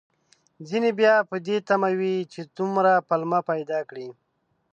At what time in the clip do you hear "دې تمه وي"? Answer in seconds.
1.45-2.15